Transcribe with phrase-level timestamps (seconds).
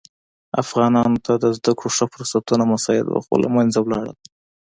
[0.61, 4.17] افغانانو ته د زده کړو ښه فرصتونه مساعد وه خو له منځه ولاړل.